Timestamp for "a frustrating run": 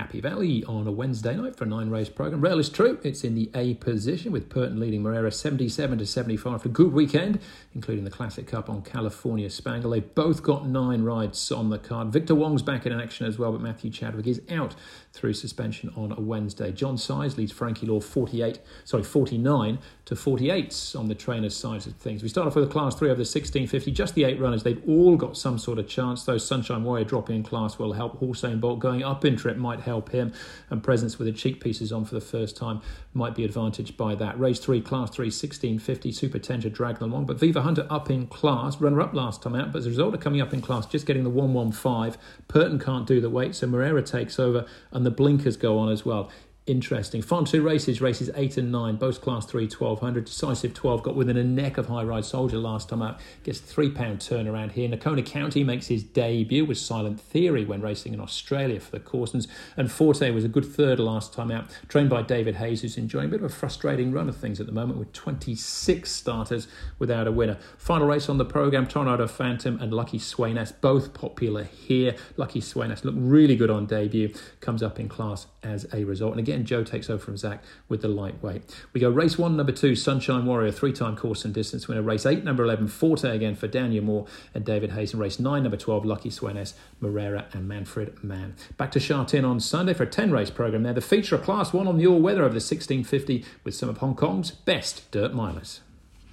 63.46-64.28